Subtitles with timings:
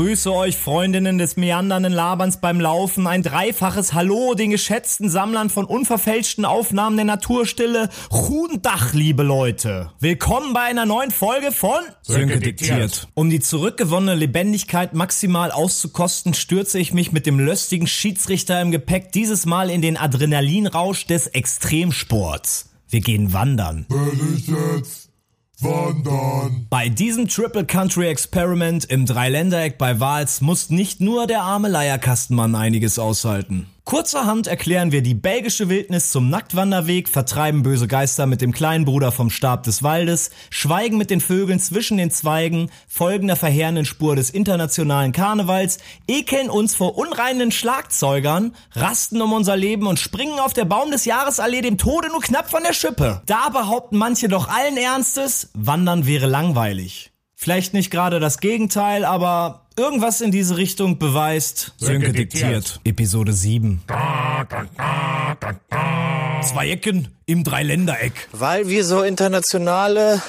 [0.00, 3.06] Ich grüße euch, Freundinnen des meandernden Laberns beim Laufen.
[3.06, 7.90] Ein dreifaches Hallo den geschätzten Sammlern von unverfälschten Aufnahmen der Naturstille.
[8.62, 9.92] Tag, liebe Leute.
[10.00, 13.08] Willkommen bei einer neuen Folge von Sönke diktiert.
[13.12, 19.12] Um die zurückgewonnene Lebendigkeit maximal auszukosten, stürze ich mich mit dem löstigen Schiedsrichter im Gepäck
[19.12, 22.70] dieses Mal in den Adrenalinrausch des Extremsports.
[22.88, 23.84] Wir gehen wandern.
[23.90, 25.09] Will ich jetzt
[25.62, 26.66] wandern?
[26.70, 32.54] Bei diesem Triple Country Experiment im Dreiländereck bei Wals muss nicht nur der arme Leierkastenmann
[32.54, 33.66] einiges aushalten.
[33.84, 39.10] Kurzerhand erklären wir die belgische Wildnis zum Nacktwanderweg, vertreiben böse Geister mit dem kleinen Bruder
[39.10, 44.16] vom Stab des Waldes, schweigen mit den Vögeln zwischen den Zweigen, folgen der verheerenden Spur
[44.16, 50.52] des internationalen Karnevals, ekeln uns vor unreinen Schlagzeugern, rasten um unser Leben und springen auf
[50.52, 53.22] der Baum des Jahresallee dem Tode nur knapp von der Schippe.
[53.26, 57.12] Da behaupten manche doch allen Ernstes, wandern wäre langweilig.
[57.34, 62.80] Vielleicht nicht gerade das Gegenteil, aber irgendwas in diese Richtung beweist Sönke diktiert.
[62.84, 63.82] Episode 7.
[66.42, 68.28] Zwei Ecken im Dreiländereck.
[68.32, 70.22] Weil wir so internationale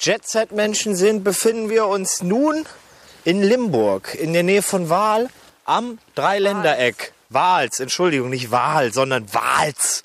[0.00, 2.64] Jet-Set-Menschen sind, befinden wir uns nun
[3.24, 5.28] in Limburg, in der Nähe von Waal,
[5.64, 7.12] am Dreiländereck.
[7.28, 10.02] Wals, Entschuldigung, nicht Waal, sondern Wals,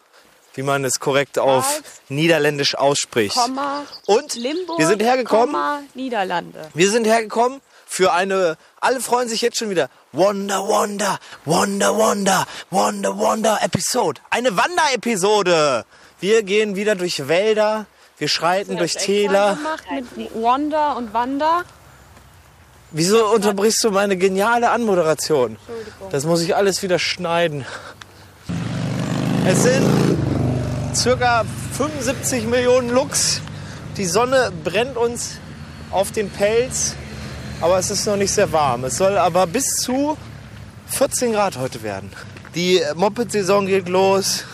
[0.53, 3.35] wie man es korrekt auf Wals, Niederländisch ausspricht.
[3.35, 6.69] Komma, Und Limburg, wir sind hergekommen, Komma, Niederlande.
[6.75, 12.45] wir sind hergekommen für eine, alle freuen sich jetzt schon wieder, Wonder, Wonder, Wonder, Wonder,
[12.71, 14.21] Wonder, Wonder Episode.
[14.29, 15.85] Eine Wanderepisode.
[16.19, 17.85] Wir gehen wieder durch Wälder,
[18.17, 19.55] wir schreiten durch Das extra Täler.
[19.55, 19.83] gemacht
[20.15, 21.63] mit Wanda und Wanda.
[22.91, 25.57] Wieso unterbrichst du meine geniale Anmoderation?
[26.11, 27.65] Das muss ich alles wieder schneiden.
[29.45, 30.17] Es sind
[30.95, 31.43] circa
[31.77, 33.41] 75 Millionen Lux.
[33.97, 35.37] Die Sonne brennt uns
[35.91, 36.95] auf den Pelz,
[37.61, 38.83] aber es ist noch nicht sehr warm.
[38.85, 40.17] Es soll aber bis zu
[40.87, 42.11] 14 Grad heute werden.
[42.53, 44.45] Die Moped-Saison geht los.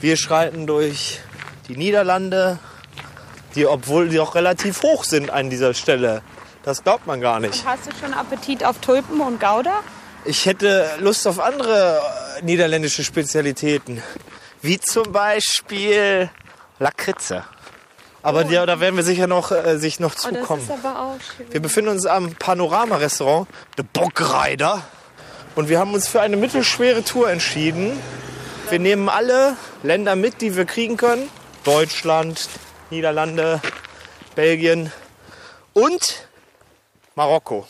[0.00, 1.20] Wir schreiten durch
[1.68, 2.58] die Niederlande,
[3.54, 6.22] die, obwohl die auch relativ hoch sind an dieser Stelle.
[6.62, 7.64] Das glaubt man gar nicht.
[7.66, 9.80] Hast du schon Appetit auf Tulpen und Gouda?
[10.24, 12.00] Ich hätte Lust auf andere
[12.38, 14.02] äh, niederländische Spezialitäten.
[14.60, 16.30] Wie zum Beispiel
[16.78, 17.44] Lakritze.
[18.22, 20.62] Aber die, da werden wir sicher noch, äh, sich noch Oh, das zukommen.
[20.62, 21.52] ist aber auch schön.
[21.52, 24.82] Wir befinden uns am Panorama-Restaurant, The Bockreider.
[25.54, 27.98] Und wir haben uns für eine mittelschwere Tour entschieden.
[28.70, 31.28] Wir nehmen alle Länder mit, die wir kriegen können.
[31.64, 32.48] Deutschland,
[32.90, 33.60] Niederlande,
[34.34, 34.92] Belgien
[35.74, 36.26] und
[37.14, 37.66] Marokko.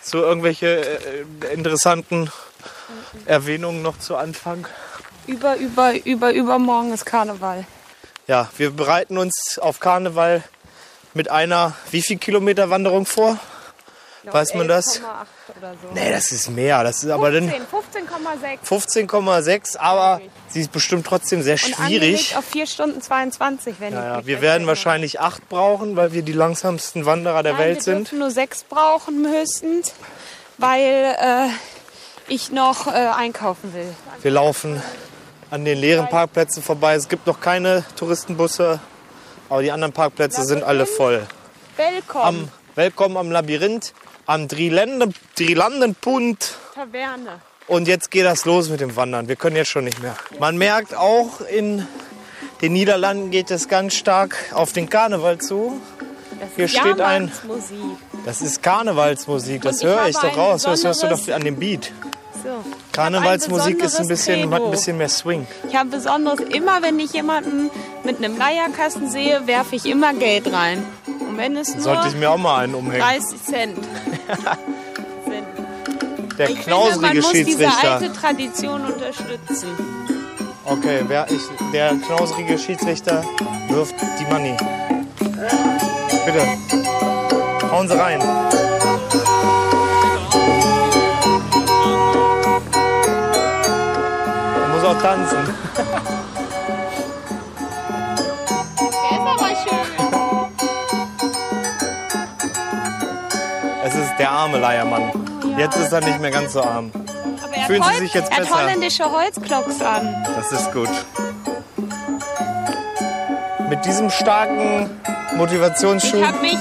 [0.00, 2.30] So irgendwelche äh, interessanten
[3.26, 4.66] Erwähnungen noch zu Anfang.
[5.26, 7.64] Über, über, über, übermorgen ist Karneval.
[8.32, 10.42] Ja, wir bereiten uns auf Karneval
[11.12, 13.38] mit einer wie viel Kilometer Wanderung vor?
[14.22, 15.00] Weiß man das?
[15.00, 15.02] 11,8
[15.58, 15.88] Oder so.
[15.92, 16.82] Nee, das ist mehr.
[16.82, 19.06] Das ist aber dann 15, 15,6.
[19.10, 21.80] 15,6, aber sie ist bestimmt trotzdem sehr Und schwierig.
[21.84, 26.14] angelegt auf 4 Stunden 22, wenn ich Ja, mich wir werden wahrscheinlich acht brauchen, weil
[26.14, 27.98] wir die langsamsten Wanderer der Nein, Welt wir sind.
[28.06, 29.92] dürfen nur sechs brauchen höchstens,
[30.56, 31.48] weil äh,
[32.32, 33.94] ich noch äh, einkaufen will.
[34.22, 34.82] Wir laufen
[35.52, 36.94] an den leeren Parkplätzen vorbei.
[36.94, 38.80] Es gibt noch keine Touristenbusse,
[39.50, 41.26] aber die anderen Parkplätze sind alle voll.
[41.76, 43.92] Willkommen, Am, willkommen am Labyrinth,
[44.24, 46.54] am Drilandenpunt.
[46.74, 47.42] Taverne.
[47.68, 49.28] Und jetzt geht das los mit dem Wandern.
[49.28, 50.16] Wir können jetzt schon nicht mehr.
[50.38, 51.86] Man merkt auch, in
[52.62, 55.82] den Niederlanden geht es ganz stark auf den Karneval zu.
[56.40, 57.30] Das Hier ist steht ein-.
[58.24, 60.62] Das ist Karnevalsmusik, das ich höre ich doch raus.
[60.62, 61.92] Das hörst du doch an dem Beat.
[62.42, 62.64] So.
[62.92, 65.46] Karnevalsmusik ist ein besonderes bisschen, hat ein bisschen mehr Swing.
[65.68, 67.70] Ich habe besonders immer, wenn ich jemanden
[68.04, 70.84] mit einem Leierkasten sehe, werfe ich immer Geld rein.
[71.06, 73.00] Und wenn es nur Sollte ich mir auch mal einen umhängen.
[73.00, 73.78] 30 Cent.
[76.38, 77.92] Der Ich finde, man knausrige muss diese Schiedsrichter.
[77.92, 79.68] alte Tradition unterstützen.
[80.64, 83.22] Okay, wer ich, der knausrige Schiedsrichter
[83.68, 84.56] wirft die Money.
[86.24, 86.46] Bitte.
[87.70, 88.20] Hauen Sie rein.
[94.92, 95.38] Auch tanzen.
[98.78, 99.78] Der ist aber schön.
[103.84, 105.10] Es ist der arme Leiermann.
[105.58, 106.90] Jetzt ist er nicht mehr ganz so arm.
[107.42, 108.62] Aber er Fühlen Sie sich jetzt er hat besser?
[108.62, 110.14] holländische Holzklocks an.
[110.36, 110.88] Das ist gut.
[113.68, 114.90] Mit diesem starken
[115.36, 116.58] Motivationsschub mich.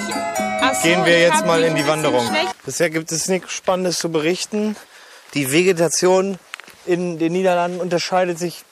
[0.62, 2.24] Ach so, gehen wir jetzt mal in die Wanderung.
[2.66, 4.76] Bisher gibt es nichts Spannendes zu berichten.
[5.34, 6.38] Die Vegetation
[6.86, 8.64] in den Niederlanden unterscheidet sich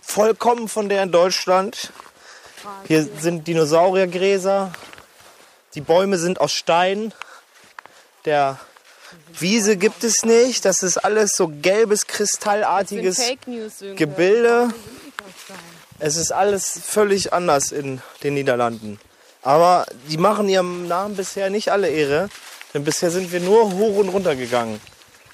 [0.00, 1.92] vollkommen von der in Deutschland.
[2.86, 4.72] Hier sind Dinosauriergräser.
[5.74, 7.12] Die Bäume sind aus Stein.
[8.24, 8.58] Der
[9.38, 10.64] Wiese gibt es nicht.
[10.64, 13.20] Das ist alles so gelbes, kristallartiges
[13.96, 14.68] Gebilde.
[15.98, 18.98] Es ist alles völlig anders in den Niederlanden.
[19.42, 22.28] Aber die machen ihrem Namen bisher nicht alle Ehre.
[22.74, 24.80] Denn bisher sind wir nur hoch und runter gegangen.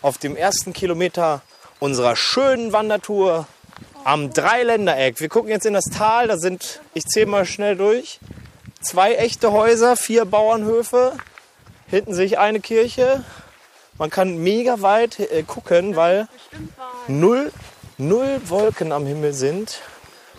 [0.02, 1.42] Auf dem ersten Kilometer
[1.80, 3.46] unserer schönen Wandertour
[4.04, 5.20] am Dreiländereck.
[5.20, 6.28] Wir gucken jetzt in das Tal.
[6.28, 8.20] Da sind, ich zähle mal schnell durch,
[8.80, 11.12] zwei echte Häuser, vier Bauernhöfe.
[11.88, 13.24] Hinten sehe ich eine Kirche.
[13.96, 16.28] Man kann mega weit äh, gucken, weil
[17.08, 17.52] null,
[17.96, 19.80] null Wolken am Himmel sind.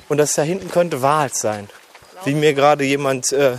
[0.08, 1.70] Und das da hinten könnte Wals sein.
[2.26, 3.58] Wie mir gerade jemand äh,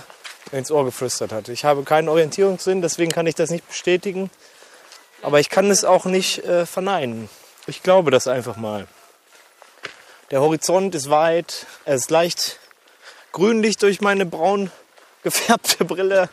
[0.52, 1.48] ins Ohr geflüstert hat.
[1.48, 4.30] Ich habe keinen Orientierungssinn, deswegen kann ich das nicht bestätigen.
[5.22, 7.28] Aber ich kann es auch nicht äh, verneinen.
[7.66, 8.86] Ich glaube das einfach mal.
[10.30, 12.58] Der Horizont ist weit, er ist leicht
[13.32, 14.70] grünlich durch meine braun
[15.22, 16.28] gefärbte Brille,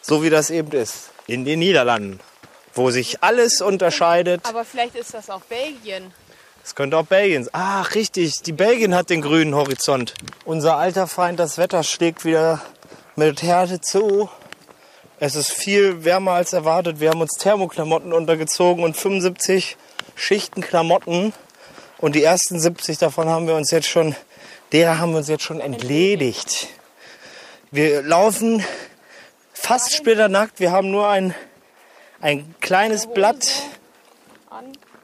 [0.00, 1.10] so wie das eben ist.
[1.26, 2.20] In den Niederlanden,
[2.74, 4.40] wo sich alles unterscheidet.
[4.44, 6.12] Aber vielleicht ist das auch Belgien.
[6.64, 7.52] Es könnte auch Belgien sein.
[7.54, 10.14] Ach, richtig, die Belgien hat den grünen Horizont.
[10.46, 12.62] Unser alter Feind, das Wetter schlägt wieder
[13.16, 14.30] mit Härte zu.
[15.20, 17.00] Es ist viel wärmer als erwartet.
[17.00, 19.76] Wir haben uns Thermoklamotten untergezogen und 75
[20.14, 21.32] Schichten Klamotten.
[21.98, 24.14] Und die ersten 70 davon haben wir uns jetzt schon,
[24.72, 26.68] derer haben wir uns jetzt schon entledigt.
[27.70, 28.64] Wir laufen
[29.52, 30.60] fast splitternackt.
[30.60, 31.34] Wir haben nur ein,
[32.20, 33.48] ein kleines Blatt,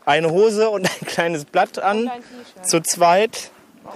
[0.05, 2.11] eine Hose und ein kleines Blatt an,
[2.63, 3.51] zu zweit.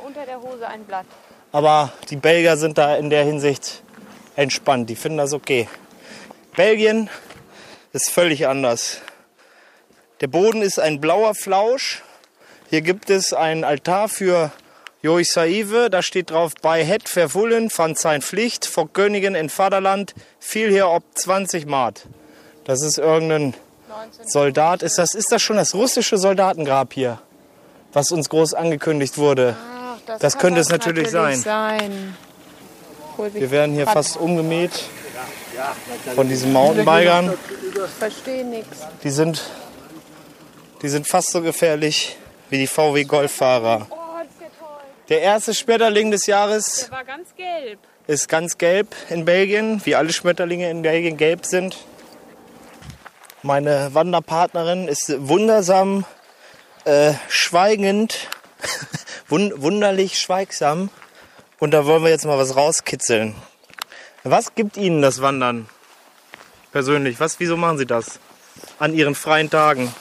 [0.05, 1.07] Unter der Hose ein Blatt.
[1.53, 3.83] Aber die Belgier sind da in der Hinsicht
[4.37, 4.91] entspannt.
[4.91, 5.69] Die finden das okay.
[6.57, 7.09] Belgien
[7.93, 9.03] ist völlig anders.
[10.21, 12.03] Der Boden ist ein blauer Flausch.
[12.71, 14.53] Hier gibt es einen Altar für
[15.03, 15.91] Joich Saive.
[15.91, 20.89] Da steht drauf, bei het vervullen van zijn Pflicht vor Königen in Vaterland fiel hier
[20.89, 22.01] ob 20 Mark.
[22.65, 23.55] Das ist irgendein
[24.25, 24.83] Soldat.
[24.83, 27.21] Ist das, ist das schon das russische Soldatengrab hier?
[27.93, 29.57] Was uns groß angekündigt wurde.
[29.61, 31.37] Ach, Das kann könnte es natürlich sein.
[31.39, 32.17] sein.
[33.19, 34.73] Wie Wir werden hier fast umgemäht
[36.15, 37.33] von diesen Mountainbikern.
[37.33, 38.79] Ich verstehe nichts.
[39.05, 39.43] Die sind,
[40.85, 42.15] die sind fast so gefährlich
[42.51, 43.87] wie die VW Golffahrer.
[43.89, 44.83] Oh, das ist ja toll.
[45.09, 47.79] Der erste Schmetterling des Jahres Der war ganz gelb.
[48.07, 51.79] ist ganz gelb in Belgien, wie alle Schmetterlinge in Belgien gelb sind.
[53.41, 56.05] Meine Wanderpartnerin ist wundersam,
[56.85, 58.29] äh, schweigend,
[59.29, 60.91] wun wunderlich schweigsam.
[61.61, 63.35] Und da wollen wir jetzt mal was rauskitzeln.
[64.23, 65.67] Was gibt Ihnen das Wandern
[66.73, 67.21] persönlich?
[67.21, 68.21] Was, wieso machen Sie das
[68.79, 69.95] an Ihren freien Tagen?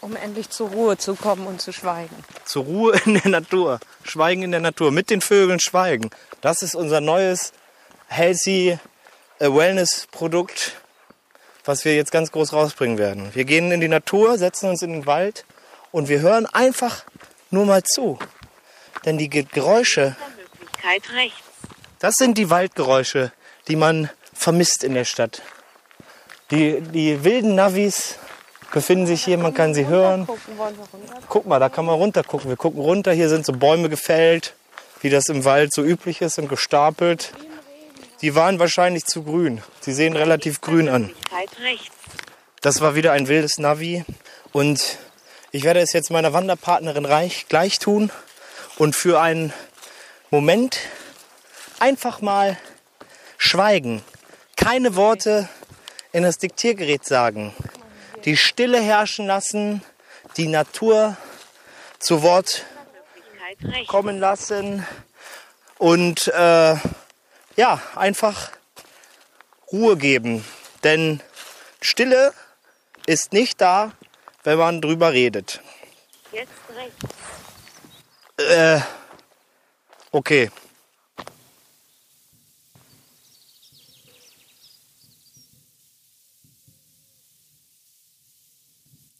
[0.00, 2.14] Um endlich zur Ruhe zu kommen und zu schweigen.
[2.44, 3.80] Zur Ruhe in der Natur.
[4.04, 4.92] Schweigen in der Natur.
[4.92, 6.10] Mit den Vögeln schweigen.
[6.40, 7.52] Das ist unser neues
[8.08, 8.78] Healthy
[9.38, 10.76] Wellness Produkt,
[11.64, 13.34] was wir jetzt ganz groß rausbringen werden.
[13.34, 15.44] Wir gehen in die Natur, setzen uns in den Wald
[15.90, 17.04] und wir hören einfach
[17.50, 18.18] nur mal zu.
[19.04, 20.16] Denn die Ge- Geräusche,
[21.98, 23.32] das sind die Waldgeräusche,
[23.66, 25.42] die man vermisst in der Stadt.
[26.50, 28.16] Die, die wilden Navis
[28.76, 30.28] befinden sich hier, man kann sie hören.
[31.30, 32.50] Guck mal, da kann man runter gucken.
[32.50, 34.52] Wir gucken runter, hier sind so Bäume gefällt,
[35.00, 37.32] wie das im Wald so üblich ist und gestapelt.
[38.20, 39.62] Die waren wahrscheinlich zu grün.
[39.80, 41.10] Sie sehen relativ grün an.
[42.60, 44.04] Das war wieder ein wildes Navi.
[44.52, 44.98] Und
[45.52, 48.10] ich werde es jetzt meiner Wanderpartnerin reich, gleich tun
[48.76, 49.54] und für einen
[50.28, 50.80] Moment
[51.78, 52.58] einfach mal
[53.38, 54.02] schweigen.
[54.54, 55.48] Keine Worte
[56.12, 57.54] in das Diktiergerät sagen.
[58.26, 59.82] Die Stille herrschen lassen,
[60.36, 61.16] die Natur
[62.00, 62.66] zu Wort
[63.86, 64.84] kommen lassen
[65.78, 66.74] und äh,
[67.56, 68.50] ja, einfach
[69.72, 70.44] Ruhe geben.
[70.82, 71.22] Denn
[71.80, 72.34] Stille
[73.06, 73.92] ist nicht da,
[74.42, 75.60] wenn man drüber redet.
[76.32, 77.14] Jetzt rechts.
[78.38, 78.80] Äh,
[80.10, 80.50] okay.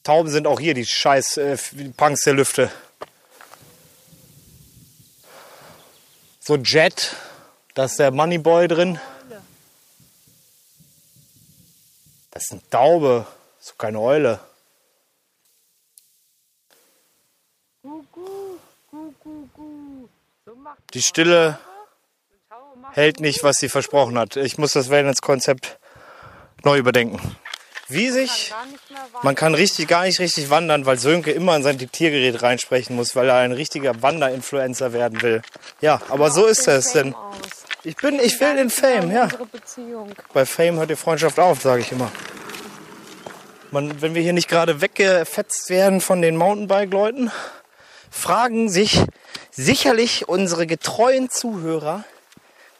[0.07, 1.59] Tauben sind auch hier, die scheiß äh,
[1.97, 2.71] Punks der Lüfte.
[6.39, 7.17] So Jet,
[7.75, 9.01] da ist der Moneyboy drin.
[12.31, 13.27] Das ist eine Taube,
[13.59, 14.39] so keine Eule.
[20.95, 21.59] Die Stille
[22.93, 24.37] hält nicht, was sie versprochen hat.
[24.37, 25.81] Ich muss das Wellness-Konzept
[26.63, 27.37] neu überdenken.
[27.89, 28.53] Wie sich,
[29.23, 33.17] man kann richtig gar nicht richtig wandern, weil Sönke immer in sein Diktiergerät reinsprechen muss,
[33.17, 35.43] weil er ein richtiger Wanderinfluencer werden will.
[35.81, 37.15] Ja, aber so ist es denn.
[37.85, 39.29] Ich bin, ich will den Fame, ja.
[40.33, 42.11] Bei Fame hört die Freundschaft auf, sage ich immer.
[43.71, 47.31] man, wenn wir hier nicht gerade weggefetzt werden von den Mountainbike-Leuten,
[48.11, 49.01] fragen sich
[49.51, 52.05] sicherlich unsere getreuen Zuhörer,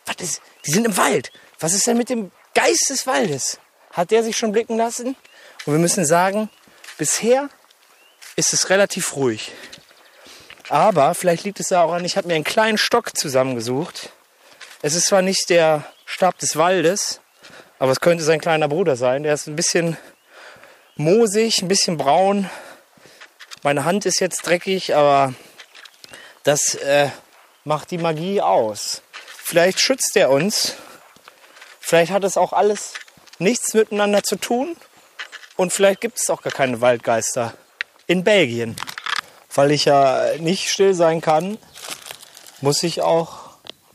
[0.07, 1.33] was ist, die sind im Wald.
[1.59, 3.59] Was ist denn mit dem Geist des Waldes?
[3.93, 5.17] Hat der sich schon blicken lassen?
[5.67, 6.49] Und wir müssen sagen,
[6.97, 7.49] bisher
[8.37, 9.51] ist es relativ ruhig.
[10.69, 14.11] Aber vielleicht liegt es daran, ich habe mir einen kleinen Stock zusammengesucht.
[14.83, 17.21] Es ist zwar nicht der Stab des Waldes,
[17.81, 19.25] aber es könnte sein kleiner Bruder sein.
[19.25, 19.97] Der ist ein bisschen
[20.95, 22.49] moosig, ein bisschen braun.
[23.63, 25.35] Meine Hand ist jetzt dreckig, aber
[26.45, 27.11] das äh,
[27.65, 29.03] macht die Magie aus.
[29.27, 30.75] Vielleicht schützt er uns.
[31.81, 32.95] Vielleicht hat es auch alles
[33.39, 34.77] nichts miteinander zu tun.
[35.57, 37.55] Und vielleicht gibt es auch gar keine Waldgeister
[38.07, 38.77] in Belgien.
[39.55, 41.59] Weil ich ja nicht still sein kann,
[42.61, 43.51] muss ich auch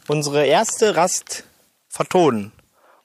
[0.08, 1.44] unsere erste Rast
[1.88, 2.52] vertonen.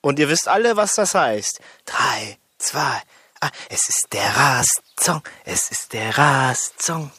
[0.00, 1.60] Und ihr wisst alle, was das heißt.
[1.84, 3.02] Drei, zwei,
[3.40, 7.10] ah, es ist der Rastsong, es ist der Rastsong.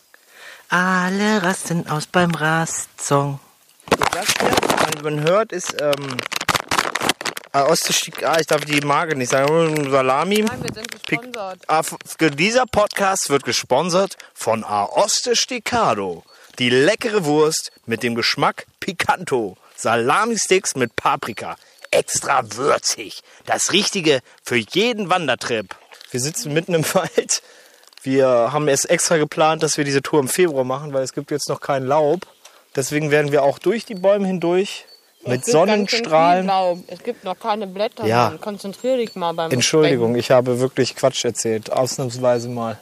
[0.70, 3.40] Alle rasten aus beim Rastsong.
[4.12, 6.18] Das hier, man hört, ist ähm,
[7.64, 10.42] Ostestieg, ah, ich darf die Marke nicht sagen, Salami.
[10.42, 11.60] Nein, wir sind gesponsert.
[11.68, 16.24] Ah, f- Dieser Podcast wird gesponsert von Aoste Sticado.
[16.60, 19.58] Die leckere Wurst mit dem Geschmack Picanto.
[19.76, 21.56] Salami-Sticks mit Paprika.
[21.92, 23.22] Extra würzig.
[23.46, 25.76] Das Richtige für jeden Wandertrip.
[26.12, 27.44] Wir sitzen mitten im Wald.
[28.02, 31.30] Wir haben es extra geplant, dass wir diese Tour im Februar machen, weil es gibt
[31.30, 32.22] jetzt noch kein Laub.
[32.76, 34.86] Deswegen werden wir auch durch die Bäume hindurch
[35.28, 36.50] mit Sonnenstrahlen.
[36.88, 38.06] Es gibt noch keine Blätter.
[38.06, 38.30] Ja.
[38.30, 38.42] Mann.
[38.42, 42.80] Konzentrier dich mal beim Entschuldigung, ich habe wirklich Quatsch erzählt, ausnahmsweise mal.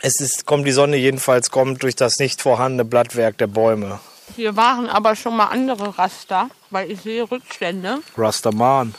[0.00, 3.86] Es ist, kommt die Sonne jedenfalls kommt durch das nicht vorhandene Blattwerk der Bäume.
[3.86, 4.14] Sprechen.
[4.36, 7.98] Wir waren aber schon mal andere Raster, weil ich sehe Rückstände.
[8.16, 8.94] Rastaman.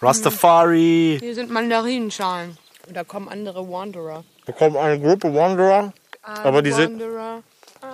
[0.00, 1.18] Rastafari.
[1.20, 2.56] Hier sind Mandarinenschalen.
[2.86, 4.24] Und da kommen andere Wanderer.
[4.46, 7.42] Da kommt eine Gruppe Wanderer, aber die, sind, Wanderer.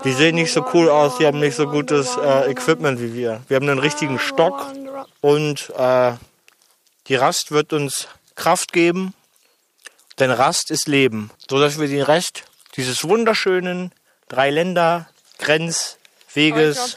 [0.05, 3.43] Die sehen nicht so cool aus, die haben nicht so gutes äh, Equipment wie wir.
[3.49, 4.73] Wir haben einen richtigen Stock
[5.21, 6.12] und äh,
[7.09, 9.14] die Rast wird uns Kraft geben,
[10.19, 12.45] denn Rast ist Leben, so dass wir den Rest
[12.76, 13.93] dieses wunderschönen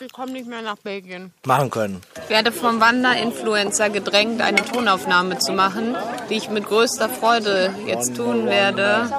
[0.05, 1.31] ich nicht mehr nach Belgien.
[1.45, 2.01] machen können.
[2.23, 5.95] Ich werde vom Wanderinfluencer gedrängt, eine Tonaufnahme zu machen,
[6.29, 9.09] die ich mit größter Freude jetzt tun werde.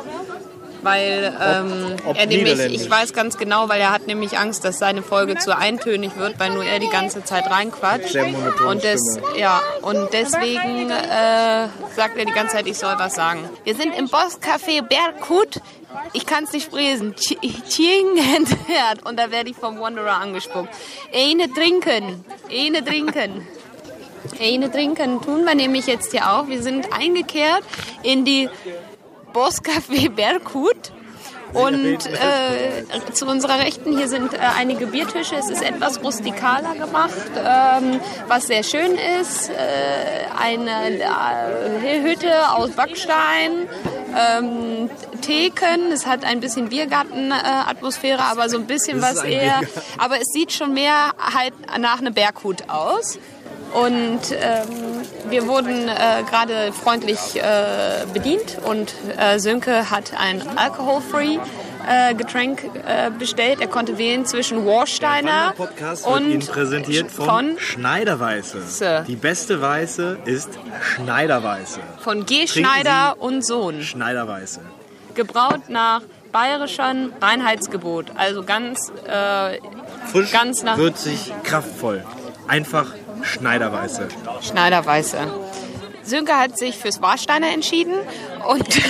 [0.82, 4.78] Weil ähm, ob er nämlich, ich weiß ganz genau, weil er hat nämlich Angst, dass
[4.78, 8.12] seine Folge zu eintönig wird, weil nur er die ganze Zeit reinquatscht.
[8.12, 8.26] Sehr
[8.66, 13.48] Und, des, ja, und deswegen äh, sagt er die ganze Zeit, ich soll was sagen.
[13.64, 15.60] Wir sind im Bosscafé Berghut.
[16.12, 17.14] Ich kann es nicht sprechen.
[17.16, 19.04] Tjingentert.
[19.04, 20.68] Und da werde ich vom Wanderer angespuckt.
[21.12, 22.24] Eine trinken.
[22.48, 23.46] Eine trinken.
[24.40, 26.48] Eine trinken tun wir nämlich jetzt hier auch.
[26.48, 27.62] Wir sind eingekehrt
[28.02, 28.48] in die
[29.32, 30.92] Bosscafé Berghut.
[31.52, 35.34] Und äh, zu unserer Rechten hier sind äh, einige Biertische.
[35.34, 39.50] Es ist etwas rustikaler gemacht, ähm, was sehr schön ist.
[39.50, 39.54] Äh,
[40.38, 43.68] eine äh, Hütte aus Backstein,
[44.16, 44.90] ähm,
[45.22, 45.90] Theken.
[45.92, 49.60] Es hat ein bisschen Biergarten-Atmosphäre, aber so ein bisschen was eher.
[49.98, 53.18] Aber es sieht schon mehr halt nach einem Berghut aus.
[53.72, 61.38] Und ähm, wir wurden äh, gerade freundlich äh, bedient und äh, Sönke hat ein alcohol-free
[61.88, 63.60] äh, Getränk äh, bestellt.
[63.60, 65.54] Er konnte wählen zwischen Warsteiner
[66.04, 66.44] und
[67.10, 68.62] von, Schneiderweiße.
[68.62, 69.04] Sir.
[69.06, 70.50] Die beste Weiße ist
[70.82, 71.80] Schneiderweiße.
[72.00, 72.46] von G.
[72.46, 73.82] Schneider und Sohn.
[73.82, 74.60] Schneiderweiße.
[75.14, 78.06] Gebraut nach bayerischem Reinheitsgebot.
[78.16, 79.58] Also ganz äh,
[80.12, 82.04] Frisch, Ganz nach- würzig, kraftvoll.
[82.48, 82.86] Einfach
[83.22, 84.08] Schneiderweiße.
[84.42, 85.18] Schneiderweiße.
[86.02, 87.94] Sönke hat sich fürs Warsteiner entschieden
[88.48, 88.66] und,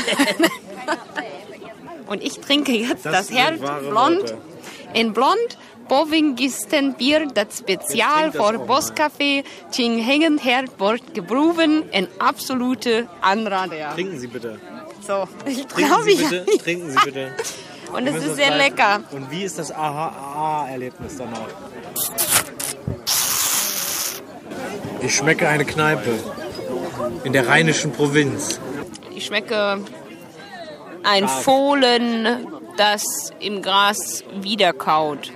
[2.06, 3.56] und ich trinke jetzt das, Das wahre
[3.90, 4.38] Blond Worte.
[4.94, 5.58] in Blond.
[5.88, 8.52] Bovingisten Bier, das Spezial vor.
[8.52, 13.92] Bosscafé, Tjinghängen Herbort gebruven, in absolute Anrader.
[13.94, 14.60] Trinken Sie bitte.
[15.04, 16.46] So, ich Trinken glaube, Sie ich bitte.
[16.58, 17.34] Trinken Sie bitte.
[17.92, 19.00] Und es ist sehr lecker.
[19.10, 21.48] Und wie ist das Aha-Erlebnis danach?
[25.02, 26.18] Ich schmecke eine Kneipe
[27.24, 28.60] in der rheinischen Provinz.
[29.14, 29.80] Ich schmecke
[31.02, 32.46] ein Fohlen,
[32.76, 35.32] das im Gras wiederkaut.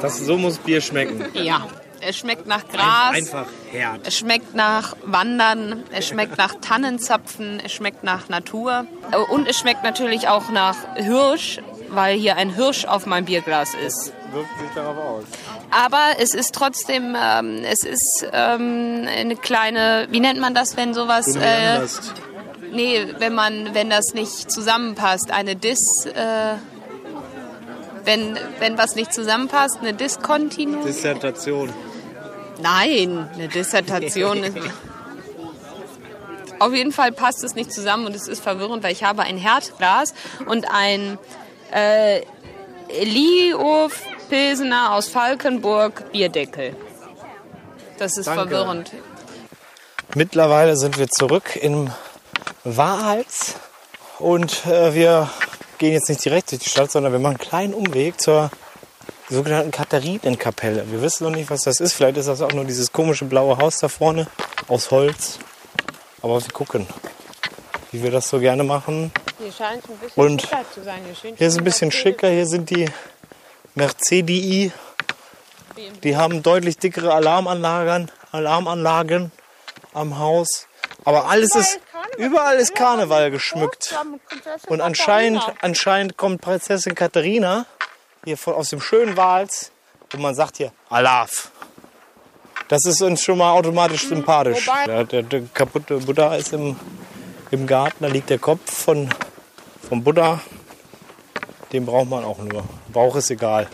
[0.00, 1.24] Das, so muss Bier schmecken.
[1.34, 1.66] Ja,
[2.00, 3.14] es schmeckt nach Gras.
[3.14, 4.00] Einfach hart.
[4.04, 8.86] Es schmeckt nach Wandern, es schmeckt nach Tannenzapfen, es schmeckt nach Natur
[9.30, 14.12] und es schmeckt natürlich auch nach Hirsch, weil hier ein Hirsch auf meinem Bierglas ist.
[14.32, 15.24] Wirkt sich darauf aus.
[15.70, 20.94] Aber es ist trotzdem, ähm, es ist ähm, eine kleine, wie nennt man das, wenn
[20.94, 21.80] sowas, äh,
[22.72, 26.54] nee, wenn man, wenn das nicht zusammenpasst, eine Dis, äh,
[28.04, 30.88] wenn, wenn was nicht zusammenpasst, eine Diskontinuität.
[30.88, 31.72] Dissertation.
[32.62, 34.44] Nein, eine Dissertation.
[36.58, 39.36] Auf jeden Fall passt es nicht zusammen und es ist verwirrend, weil ich habe ein
[39.36, 40.14] Herdglas
[40.46, 41.18] und ein
[41.70, 42.22] äh,
[43.02, 46.76] Liof Pilsener aus Falkenburg Bierdeckel.
[47.98, 48.48] Das ist Danke.
[48.48, 48.92] verwirrend.
[50.14, 51.90] Mittlerweile sind wir zurück im
[52.64, 53.54] Wahals
[54.18, 55.30] und äh, wir
[55.78, 58.50] gehen jetzt nicht direkt durch die Stadt, sondern wir machen einen kleinen Umweg zur
[59.28, 60.90] sogenannten Katharinenkapelle.
[60.90, 61.92] Wir wissen noch nicht, was das ist.
[61.92, 64.26] Vielleicht ist das auch nur dieses komische blaue Haus da vorne
[64.68, 65.38] aus Holz.
[66.22, 66.86] Aber wir gucken,
[67.92, 69.12] wie wir das so gerne machen.
[69.38, 71.00] Hier scheint ein bisschen Und schicker zu sein.
[71.20, 72.28] Hier, Hier ist ein bisschen schicker.
[72.28, 72.86] Hier sind die
[73.76, 74.72] Mercedii.
[76.02, 79.30] Die haben deutlich dickere Alarmanlagen, Alarmanlagen
[79.92, 80.66] am Haus.
[81.04, 81.78] Aber alles ist,
[82.16, 83.94] überall ist Karneval geschmückt.
[84.66, 87.66] Und anscheinend, anscheinend kommt Prinzessin Katharina
[88.24, 89.70] hier von, aus dem schönen Wals
[90.12, 91.50] und man sagt hier Alaf.
[92.68, 94.68] Das ist uns schon mal automatisch sympathisch.
[94.86, 96.76] Der, der, der kaputte Buddha ist im,
[97.50, 99.10] im Garten, da liegt der Kopf von,
[99.86, 100.40] vom Buddha.
[101.72, 102.64] Den braucht man auch nur.
[102.96, 103.66] Bauch ist egal.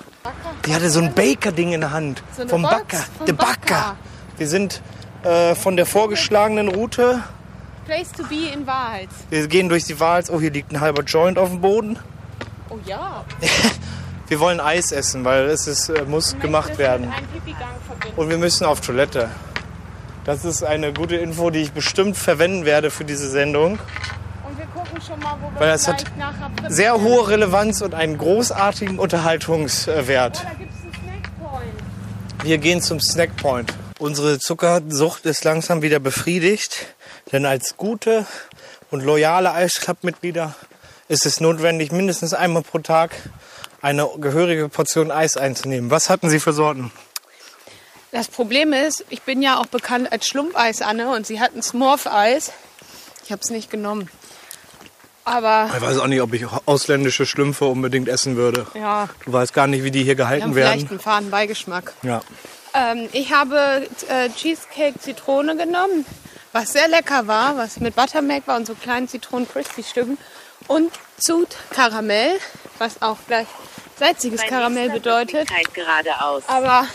[0.66, 2.24] Die hatte so ein Baker-Ding in der Hand.
[2.36, 3.04] eine vom Box Backer.
[3.24, 3.96] Der Backer.
[4.36, 4.82] Wir sind
[5.22, 7.22] äh, von der vorgeschlagenen Route.
[7.86, 9.08] Place to be in Wahrheit.
[9.30, 10.28] Wir gehen durch die Wals.
[10.28, 12.00] Oh, hier liegt ein halber Joint auf dem Boden.
[12.68, 13.24] Oh ja.
[14.28, 17.12] Wir wollen Eis essen, weil es ist, äh, muss gemacht werden.
[18.16, 19.28] Und wir müssen auf Toilette.
[20.24, 23.78] Das ist eine gute Info, die ich bestimmt verwenden werde für diese Sendung.
[25.22, 26.04] Mal, wo wir Weil es hat
[26.68, 30.44] Sehr hohe Relevanz und einen großartigen Unterhaltungswert.
[30.44, 30.68] Einen
[31.02, 32.44] Snackpoint.
[32.44, 33.74] Wir gehen zum Snackpoint.
[33.98, 36.86] Unsere Zuckersucht ist langsam wieder befriedigt,
[37.30, 38.26] denn als gute
[38.90, 40.54] und loyale Eisclub-Mitglieder
[41.08, 43.12] ist es notwendig, mindestens einmal pro Tag
[43.80, 45.90] eine gehörige Portion Eis einzunehmen.
[45.90, 46.90] Was hatten Sie für Sorten?
[48.12, 52.52] Das Problem ist, ich bin ja auch bekannt als Schlumpfeis, Anne, und sie hatten Smurf-Eis.
[53.24, 54.10] Ich habe es nicht genommen.
[55.24, 58.66] Aber Ich weiß auch nicht, ob ich ausländische Schlümpfe unbedingt essen würde.
[58.74, 60.72] ja, Du weißt gar nicht, wie die hier die gehalten werden.
[60.72, 61.92] vielleicht einen faden Beigeschmack.
[62.02, 62.22] Ja.
[62.74, 66.04] Ähm, ich habe äh, Cheesecake Zitrone genommen,
[66.52, 70.18] was sehr lecker war, was mit Buttermilk war und so kleinen Zitronen Crispy Stücken
[70.66, 72.32] und Zut Karamell,
[72.78, 73.46] was auch gleich
[73.98, 75.48] salziges Karamell bedeutet.
[75.74, 76.42] Geradeaus.
[76.48, 76.86] Aber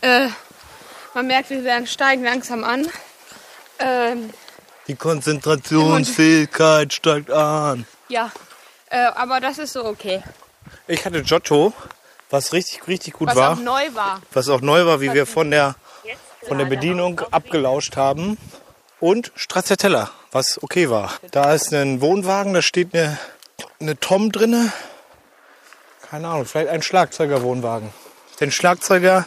[0.00, 0.28] äh,
[1.14, 2.88] man merkt, wir werden steigen langsam an.
[3.78, 4.30] Ähm,
[4.88, 7.86] Die Konzentrationsfähigkeit steigt an.
[8.08, 8.30] ja,
[8.90, 10.22] äh, aber das ist so okay.
[10.86, 11.72] Ich hatte Giotto,
[12.30, 13.52] was richtig, richtig gut Was war.
[13.52, 14.20] auch neu war.
[14.32, 15.74] was auch neu war, wie wir von der,
[16.46, 18.38] von der Bedienung abgelauscht haben.
[18.98, 21.12] Und Stracciatella, was okay war.
[21.30, 23.18] Da ist ein Wohnwagen, da steht eine,
[23.80, 24.72] eine Tom drinne.
[26.08, 27.90] Keine Ahnung, vielleicht ein Schlagzeugerwohnwagen.
[28.40, 29.26] Den Schlagzeuger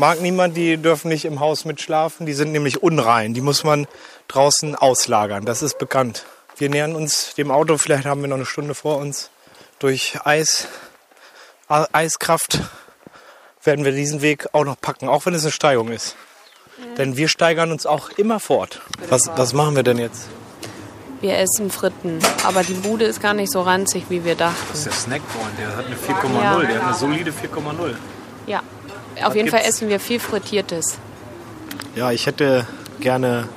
[0.00, 2.26] mag niemand, die dürfen nicht im Haus mitschlafen.
[2.26, 3.34] Die sind nämlich unrein.
[3.34, 3.86] Die muss man
[4.26, 5.44] draußen auslagern.
[5.44, 6.24] Das ist bekannt.
[6.56, 9.30] Wir nähern uns dem Auto, vielleicht haben wir noch eine Stunde vor uns.
[9.78, 10.66] Durch Eis,
[11.68, 12.60] Eiskraft
[13.62, 16.16] werden wir diesen Weg auch noch packen, auch wenn es eine Steigung ist.
[16.96, 18.80] Denn wir steigern uns auch immer fort.
[19.08, 20.28] Was, was machen wir denn jetzt?
[21.20, 24.56] Wir essen Fritten, aber die Bude ist gar nicht so ranzig, wie wir dachten.
[24.70, 26.42] Das ist der Snackpoint, der hat eine 4,0.
[26.42, 26.58] Ja.
[26.58, 27.94] Der hat eine solide 4,0.
[28.46, 28.62] Ja,
[29.26, 30.98] auf jeden Fall essen wir viel Frittiertes.
[31.94, 32.66] Ja, ich hätte
[33.00, 33.48] gerne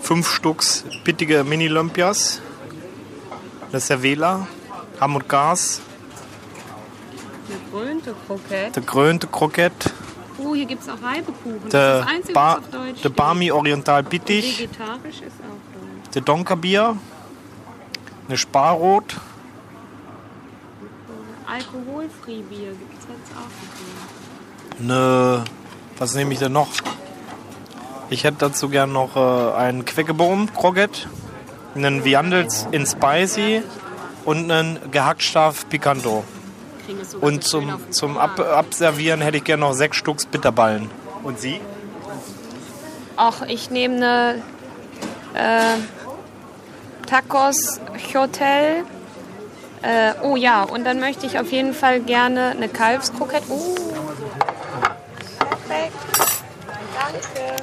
[0.00, 2.40] fünf Stücks bittige Mini-Lumpias.
[3.70, 4.46] Eine Cervela,
[5.00, 5.80] Hamm und Gas,
[7.48, 8.76] Eine grünte Kroket.
[8.76, 9.72] der grönte Kroket,
[10.38, 11.68] Oh, hier gibt es auch Reibekuchen.
[11.70, 13.08] der, das Einzige, ba was auf Deutsch der.
[13.10, 16.14] Barmi Oriental Bittig, Vegetarisch ist auch Deutsch.
[16.14, 16.96] der Donkerbier,
[18.28, 19.16] eine Sparrot,
[21.46, 24.21] Alkoholfree Bier gibt es jetzt auch nicht
[24.82, 25.44] eine,
[25.98, 26.68] was nehme ich denn noch?
[28.10, 31.08] Ich hätte dazu gern noch äh, einen Queckebohm Kroket,
[31.74, 33.62] einen Viandels in Spicy
[34.24, 36.24] und einen Gehackstaff Picanto.
[37.20, 38.18] Und zum, zum.
[38.18, 40.90] Ab Abservieren hätte ich gerne noch sechs Stücks Bitterballen.
[41.22, 41.60] Und Sie?
[43.16, 44.42] Ach, ich nehme
[45.34, 47.80] eine äh, Tacos
[48.14, 48.84] Hotel.
[49.82, 53.44] Äh, oh ja, und dann möchte ich auf jeden Fall gerne eine Kalbskrokette.
[53.48, 53.91] Oh.
[57.12, 57.62] Danke.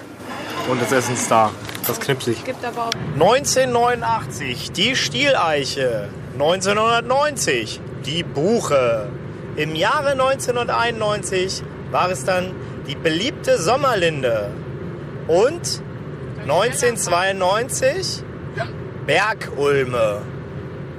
[0.70, 1.52] Und das Essen ist da.
[1.88, 2.44] Das knipsig.
[2.46, 6.10] Gibt aber auch 1989 die Stieleiche.
[6.34, 9.10] 1990 die Buche.
[9.56, 12.54] Im Jahre 1991 war es dann
[12.88, 14.52] die beliebte Sommerlinde.
[15.28, 15.82] Und
[16.44, 18.24] 1992
[19.06, 20.22] Bergulme.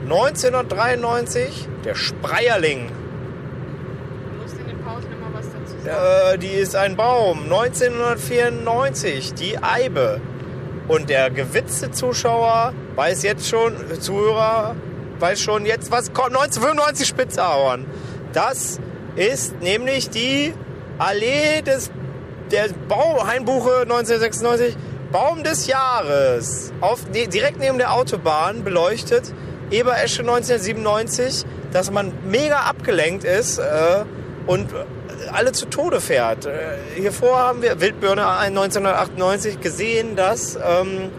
[0.03, 2.89] 1993 der Spreierling.
[2.89, 5.70] Du musst in den Pausen immer was dazu sagen.
[5.85, 7.45] Äh, die ist ein Baum.
[7.45, 10.21] 1994 die Eibe.
[10.89, 14.75] Und der gewitzte Zuschauer weiß jetzt schon, Zuhörer
[15.21, 16.37] weiß schon jetzt, was kommt.
[16.37, 17.87] 1995 Spitzahorn.
[18.33, 18.81] Das
[19.17, 20.53] ist nämlich die
[20.99, 21.91] Allee des
[22.51, 24.77] der Bauhainbuche 1996
[25.13, 26.73] Baum des Jahres.
[26.81, 29.33] Auf, direkt neben der Autobahn beleuchtet.
[29.71, 34.05] Eberesche 1997, dass man mega abgelenkt ist äh,
[34.47, 34.69] und
[35.33, 36.47] alle zu Tode fährt.
[36.47, 41.11] Äh, hier vor haben wir Wildbirne 1998 gesehen, dass ähm,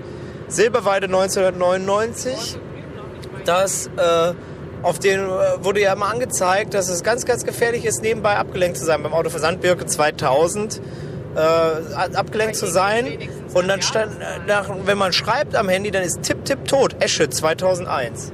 [0.48, 2.58] Silberweide 1999,
[3.46, 4.34] dass äh,
[4.84, 8.78] auf den äh, wurde ja immer angezeigt, dass es ganz, ganz gefährlich ist, nebenbei abgelenkt
[8.78, 9.04] zu sein.
[9.04, 10.82] Beim Auto für Sandbirke 2000
[11.36, 11.40] äh,
[12.16, 13.30] abgelenkt zu sein.
[13.54, 16.96] Und dann stand, äh, nach, wenn man schreibt am Handy, dann ist Tipp, Tipp, Tot.
[17.00, 18.32] Esche 2001.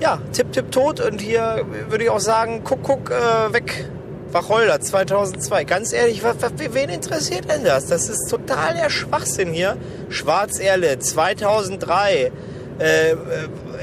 [0.00, 1.00] Ja, Tipp, Tipp, Tot.
[1.00, 3.90] Und hier würde ich auch sagen, guck, guck, äh, weg.
[4.32, 5.64] Wacholder 2002.
[5.64, 7.86] Ganz ehrlich, wen interessiert denn das?
[7.86, 9.76] Das ist total der Schwachsinn hier.
[10.08, 12.30] Schwarzerle 2003.
[12.78, 13.16] Äh, äh,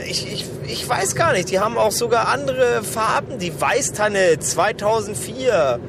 [0.07, 1.51] ich, ich, ich weiß gar nicht.
[1.51, 3.39] Die haben auch sogar andere Farben.
[3.39, 5.79] Die Weißtanne 2004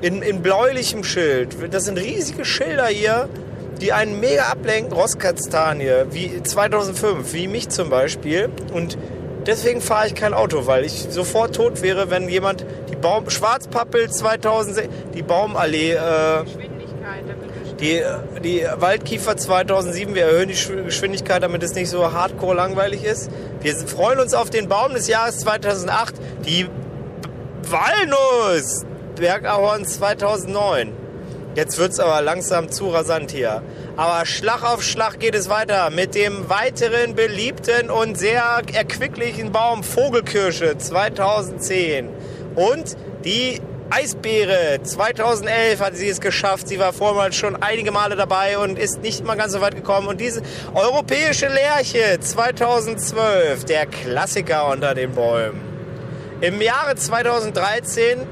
[0.00, 1.56] in, in bläulichem Schild.
[1.72, 3.28] Das sind riesige Schilder hier,
[3.80, 4.92] die einen mega ablenken.
[4.92, 8.48] Rosskastanie, wie 2005, wie mich zum Beispiel.
[8.72, 8.96] Und
[9.46, 12.64] deswegen fahre ich kein Auto, weil ich sofort tot wäre, wenn jemand
[13.04, 16.44] Baum Schwarzpappel 2006, die Baumallee, äh,
[17.78, 18.02] die,
[18.42, 23.30] die Waldkiefer 2007, wir erhöhen die Sch- Geschwindigkeit, damit es nicht so hardcore langweilig ist.
[23.60, 26.14] Wir freuen uns auf den Baum des Jahres 2008,
[26.46, 26.66] die
[27.68, 28.84] Walnuss
[29.16, 30.92] Bergahorn 2009.
[31.54, 33.62] Jetzt wird's aber langsam zu rasant hier.
[33.96, 39.84] Aber Schlag auf Schlag geht es weiter mit dem weiteren beliebten und sehr erquicklichen Baum
[39.84, 42.08] Vogelkirsche 2010.
[42.54, 46.68] Und die Eisbeere 2011 hat sie es geschafft.
[46.68, 50.08] Sie war vormals schon einige Male dabei und ist nicht mal ganz so weit gekommen.
[50.08, 50.42] Und diese
[50.74, 55.60] europäische Lerche 2012, der Klassiker unter den Bäumen.
[56.40, 58.26] Im Jahre 2013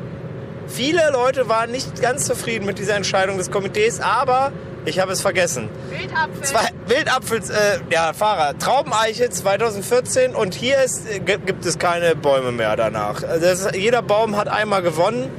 [0.68, 4.53] Viele Leute waren nicht ganz zufrieden mit dieser Entscheidung des Komitees, aber
[4.85, 5.68] ich habe es vergessen.
[5.90, 6.42] Wildapfel.
[6.42, 12.16] Zwei, Wildapfel, äh, ja, Fahrer, Traubeneiche 2014 und hier ist, äh, gi- gibt es keine
[12.16, 13.22] Bäume mehr danach.
[13.22, 15.31] Also ist- jeder Baum hat einmal gewonnen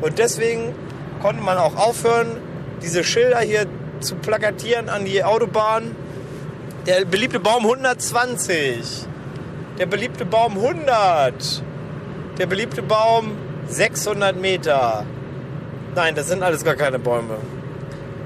[0.00, 0.74] und deswegen
[1.22, 2.36] konnte man auch aufhören,
[2.82, 3.66] diese Schilder hier
[4.00, 5.94] zu plakatieren an die Autobahn.
[6.86, 9.06] Der beliebte Baum 120,
[9.78, 11.62] der beliebte Baum 100,
[12.38, 13.32] der beliebte Baum
[13.70, 15.04] 600 Meter.
[15.94, 17.36] Nein, das sind alles gar keine Bäume.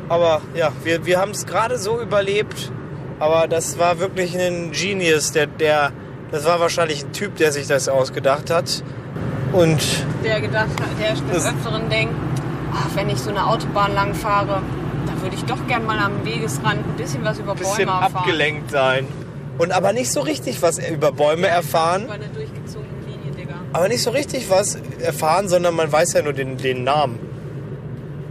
[0.08, 2.70] Aber ja, wir, wir haben es gerade so überlebt.
[3.18, 5.32] Aber das war wirklich ein Genius.
[5.32, 5.92] Der, der,
[6.30, 8.82] das war wahrscheinlich ein Typ, der sich das ausgedacht hat.
[9.52, 9.80] Und
[10.24, 12.14] der gedacht hat, der des Öfteren denkt,
[12.74, 14.62] ach, wenn ich so eine Autobahn lang fahre,
[15.06, 18.16] da würde ich doch gern mal am Wegesrand ein bisschen was über bisschen Bäume erfahren.
[18.16, 19.06] abgelenkt sein.
[19.58, 22.04] Und aber nicht so richtig was über Bäume erfahren.
[22.04, 22.83] Über eine durchgezogene.
[23.74, 27.18] Aber nicht so richtig was erfahren, sondern man weiß ja nur den, den Namen.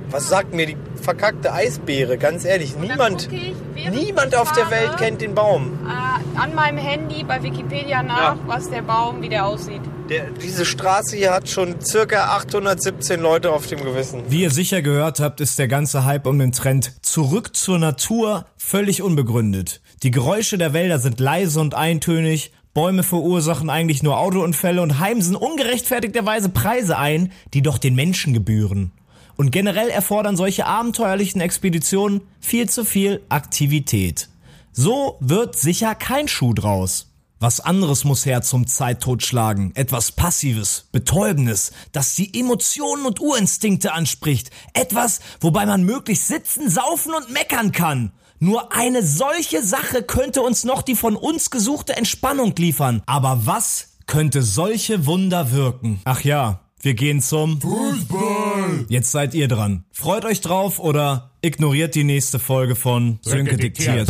[0.10, 2.18] Was sagt mir die verkackte Eisbeere?
[2.18, 3.54] Ganz ehrlich, niemand, ich,
[3.92, 5.80] niemand ich auf der Welt kennt den Baum.
[5.86, 8.40] Äh, an meinem Handy bei Wikipedia nach, Ja.
[8.46, 9.82] was der Baum, wie der aussieht.
[10.10, 14.22] Der, diese Straße hier hat schon circa 817 Leute auf dem Gewissen.
[14.30, 18.46] Wie ihr sicher gehört habt, ist der ganze Hype um den Trend zurück zur Natur
[18.58, 19.82] völlig unbegründet.
[20.04, 25.36] Die Geräusche der Wälder sind leise und eintönig, Bäume verursachen eigentlich nur Autounfälle und heimsen
[25.36, 28.92] ungerechtfertigterweise Preise ein, die doch den Menschen gebühren.
[29.36, 34.30] Und generell erfordern solche abenteuerlichen Expeditionen viel zu viel Aktivität.
[34.72, 37.12] So wird sicher kein Schuh draus.
[37.40, 39.76] Was anderes muss her zum Zeittotschlagen.
[39.76, 44.50] Etwas Passives, Betäubendes, das die Emotionen und Urinstinkte anspricht.
[44.74, 48.14] Etwas, wobei man möglichst sitzen, saufen und meckern kann.
[48.40, 53.02] Nur eine solche Sache könnte uns noch die von uns gesuchte Entspannung liefern.
[53.06, 56.02] Aber was könnte solche Wunder wirken?
[56.06, 58.86] Ach ja, wir gehen zum Fußball!
[58.90, 59.86] Jetzt seid ihr dran.
[59.92, 64.10] Freut euch drauf oder ignoriert die nächste Folge von Sönke diktiert.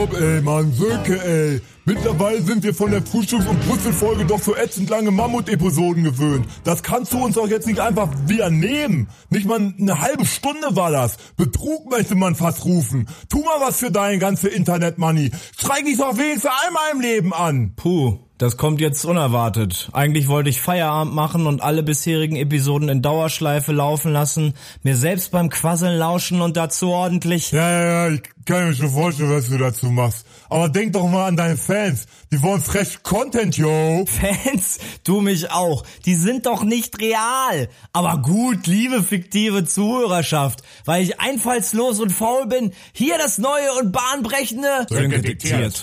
[0.00, 1.60] Stopp, ey, Mann, Sönke, ey.
[1.84, 6.46] Mittlerweile sind wir von der Frühstücks- und Brüssel-Folge doch so ätzend lange Mammut-Episoden gewöhnt.
[6.64, 9.08] Das kannst du uns doch jetzt nicht einfach wieder nehmen.
[9.28, 11.18] Nicht mal eine halbe Stunde war das.
[11.36, 13.08] Betrug möchte man fast rufen.
[13.28, 15.32] Tu mal was für deine ganze Internet-Money.
[15.58, 17.74] Streik dich doch wenigstens einmal im Leben an.
[17.76, 19.90] Puh, Das kommt jetzt unerwartet.
[19.92, 25.30] Eigentlich wollte ich Feierabend machen und alle bisherigen Episoden in Dauerschleife laufen lassen, mir selbst
[25.30, 27.52] beim Quasseln lauschen und dazu ordentlich...
[27.52, 30.24] Ja, ja, ja, ich kann mir schon vorstellen, was du dazu machst.
[30.48, 32.06] Aber denk doch mal an deine Fans.
[32.32, 34.06] Die wollen fresh Content, yo.
[34.06, 35.84] Fans, du mich auch.
[36.06, 37.68] Die sind doch nicht real.
[37.92, 43.92] Aber gut, liebe fiktive Zuhörerschaft, weil ich einfallslos und faul bin, hier das neue und
[43.92, 44.86] bahnbrechende.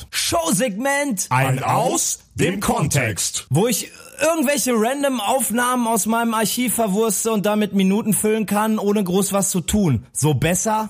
[0.09, 1.27] Showsegment.
[1.29, 3.47] Ein Aus dem Kontext.
[3.49, 9.03] wo ich irgendwelche random Aufnahmen aus meinem Archiv verwurste und damit Minuten füllen kann, ohne
[9.03, 10.05] groß was zu tun.
[10.11, 10.89] So besser?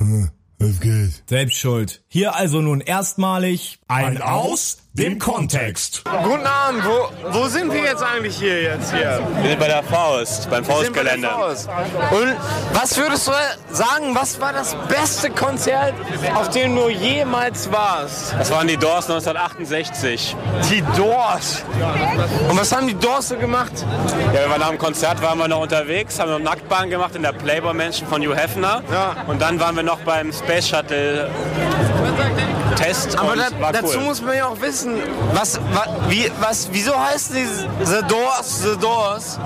[0.60, 1.24] Was geht?
[1.28, 2.04] Selbst schuld.
[2.08, 6.04] Hier also nun erstmalig Ein Aus dem Kontext.
[6.24, 9.22] Guten Abend, wo, wo sind wir jetzt eigentlich hier jetzt hier?
[9.42, 11.28] Wir sind bei der Faust, beim Faustgelände.
[11.28, 11.70] Faust.
[12.10, 12.36] Und
[12.74, 13.32] was würdest du
[13.70, 15.94] sagen, was war das beste Konzert,
[16.34, 18.34] auf dem du jemals warst?
[18.40, 20.36] Das waren die Doors 1968.
[20.72, 21.64] Die Doors.
[22.50, 23.74] Und was haben die Doors so gemacht?
[24.34, 27.22] Ja, wir waren nach dem Konzert, waren wir noch unterwegs, haben noch Nacktbahn gemacht in
[27.22, 28.82] der Playboy Mansion von Hugh Hefner.
[28.92, 29.16] Ja.
[29.28, 31.30] Und dann waren wir noch beim Space Shuttle
[32.78, 34.04] Test Aber da, dazu cool.
[34.04, 34.96] muss man ja auch wissen,
[35.34, 39.40] was, wa- wie, was, wieso heißen die The Doors, The Doors?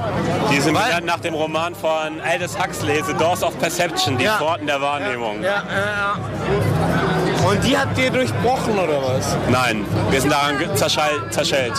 [0.52, 4.38] Die sind benannt nach dem Roman von Aldous Huxley, The Doors of Perception, die Ja.
[4.38, 5.41] Pforten der Wahrnehmung.
[5.41, 7.48] Ja, ja, ja.
[7.48, 9.36] Und die habt ihr durchbrochen oder was?
[9.50, 11.74] Nein, wir sind daran zerschellt.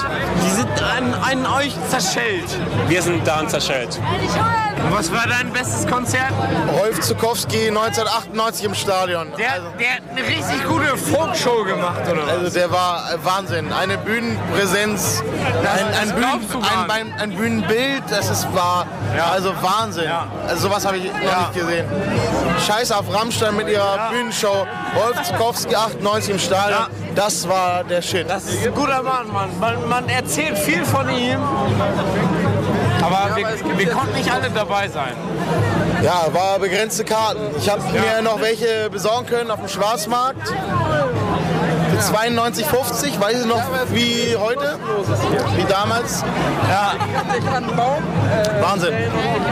[0.44, 2.58] Die sind an, an euch zerschellt.
[2.88, 4.00] Wir sind daran zerschellt.
[4.90, 6.32] Was war dein bestes Konzert?
[6.78, 9.28] Rolf Zukowski 1998 im Stadion.
[9.38, 12.32] Der, der hat eine richtig gute Folkshow gemacht, oder was?
[12.32, 13.72] Also der war äh, Wahnsinn.
[13.72, 18.86] Eine Bühnenpräsenz, ein, ein, Bühnen, ein, ein, Bühnenbild, das ist war
[19.30, 20.10] also Wahnsinn.
[20.46, 21.86] Also sowas habe ich noch nicht gesehen.
[22.66, 24.66] Scheiß auf Rammstein mit ihrer Bühnenshow.
[24.96, 26.80] Rolf Zukowski 98 im Stadion.
[26.80, 26.88] Ja.
[27.14, 28.28] Das war der Shit.
[28.28, 29.50] Das ist ein guter Mann, Mann.
[29.58, 31.40] Man, man erzählt viel von ihm.
[33.02, 35.14] Aber wir, wir konnten nicht alle dabei sein.
[36.02, 37.40] Ja, war begrenzte Karten.
[37.58, 40.52] Ich habe mir noch welche besorgen können auf dem Schwarzmarkt.
[42.02, 43.62] Für 92,50, weiß ich noch
[43.92, 44.78] wie heute,
[45.56, 46.22] wie damals.
[46.68, 46.94] Ja.
[48.60, 48.94] Wahnsinn.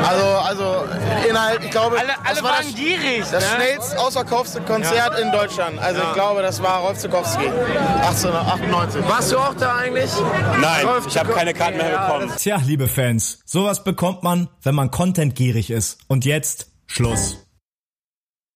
[0.08, 0.84] Also, also
[1.28, 3.20] innerhalb, ich glaube, Alle, das alle war waren das, gierig.
[3.30, 3.48] das ne?
[3.56, 5.78] schnellst ausverkaufte Konzert in Deutschland.
[5.78, 9.08] Also ich glaube, das war Rolf Zukowski, 1898.
[9.08, 10.10] Warst du auch da eigentlich?
[10.60, 12.32] Nein, Rolf ich habe keine Karten mehr Ja, bekommen.
[12.36, 15.98] Tja, liebe Fans, sowas bekommt man, wenn man contentgierig ist.
[16.08, 17.36] Und jetzt Schluss.